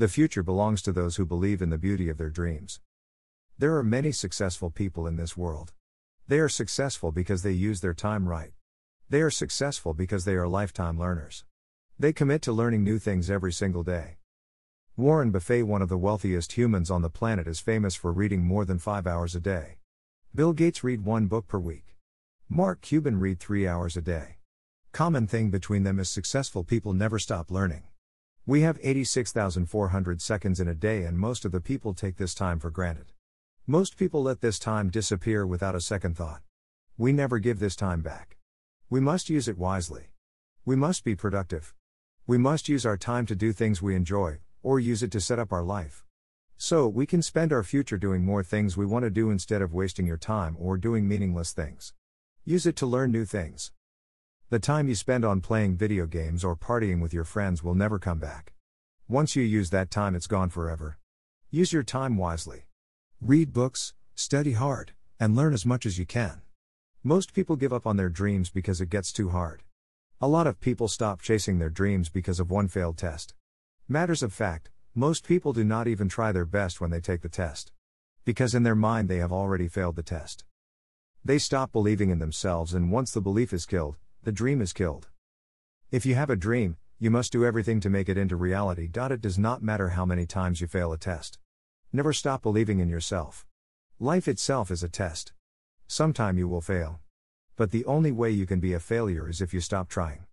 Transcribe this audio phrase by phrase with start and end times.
[0.00, 2.80] The future belongs to those who believe in the beauty of their dreams.
[3.58, 5.74] There are many successful people in this world.
[6.26, 8.52] They are successful because they use their time right.
[9.10, 11.44] They are successful because they are lifetime learners.
[11.98, 14.16] They commit to learning new things every single day.
[14.96, 18.64] Warren Buffett, one of the wealthiest humans on the planet, is famous for reading more
[18.64, 19.76] than five hours a day.
[20.34, 21.98] Bill Gates read one book per week.
[22.48, 24.38] Mark Cuban read three hours a day.
[24.92, 27.82] Common thing between them is successful people never stop learning.
[28.46, 32.58] We have 86,400 seconds in a day, and most of the people take this time
[32.58, 33.12] for granted.
[33.66, 36.40] Most people let this time disappear without a second thought.
[36.96, 38.38] We never give this time back.
[38.88, 40.08] We must use it wisely.
[40.64, 41.74] We must be productive.
[42.26, 45.38] We must use our time to do things we enjoy, or use it to set
[45.38, 46.04] up our life.
[46.56, 49.74] So, we can spend our future doing more things we want to do instead of
[49.74, 51.92] wasting your time or doing meaningless things.
[52.44, 53.70] Use it to learn new things.
[54.50, 58.00] The time you spend on playing video games or partying with your friends will never
[58.00, 58.52] come back.
[59.06, 60.98] Once you use that time, it's gone forever.
[61.52, 62.64] Use your time wisely.
[63.20, 66.42] Read books, study hard, and learn as much as you can.
[67.04, 69.62] Most people give up on their dreams because it gets too hard.
[70.20, 73.34] A lot of people stop chasing their dreams because of one failed test.
[73.86, 77.28] Matters of fact, most people do not even try their best when they take the
[77.28, 77.70] test.
[78.24, 80.42] Because in their mind they have already failed the test.
[81.24, 85.08] They stop believing in themselves, and once the belief is killed, the dream is killed.
[85.90, 88.90] If you have a dream, you must do everything to make it into reality.
[88.94, 91.38] It does not matter how many times you fail a test.
[91.90, 93.46] Never stop believing in yourself.
[93.98, 95.32] Life itself is a test.
[95.86, 97.00] Sometime you will fail.
[97.56, 100.26] But the only way you can be a failure is if you stop trying.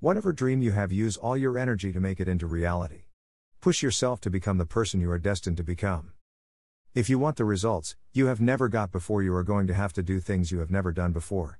[0.00, 3.04] Whatever dream you have, use all your energy to make it into reality.
[3.62, 6.12] Push yourself to become the person you are destined to become.
[6.94, 9.94] If you want the results you have never got before, you are going to have
[9.94, 11.59] to do things you have never done before.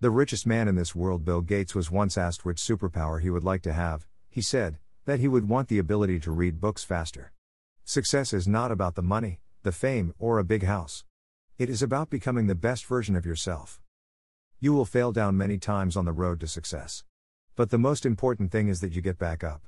[0.00, 3.42] The richest man in this world, Bill Gates, was once asked which superpower he would
[3.42, 4.06] like to have.
[4.30, 7.32] He said that he would want the ability to read books faster.
[7.84, 11.04] Success is not about the money, the fame, or a big house.
[11.58, 13.80] It is about becoming the best version of yourself.
[14.60, 17.02] You will fail down many times on the road to success.
[17.56, 19.62] But the most important thing is that you get back up.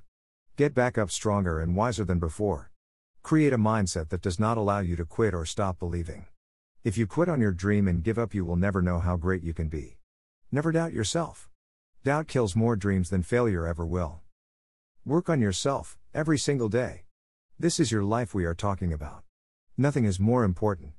[0.55, 2.71] Get back up stronger and wiser than before.
[3.25, 6.27] Create a mindset that does not allow you to quit or stop believing.
[6.85, 9.43] If you quit on your dream and give up, you will never know how great
[9.43, 9.97] you can be.
[10.53, 11.49] Never doubt yourself.
[12.03, 14.23] Doubt kills more dreams than failure ever will.
[15.05, 17.05] Work on yourself, every single day.
[17.59, 19.23] This is your life we are talking about.
[19.79, 20.93] Nothing is more important.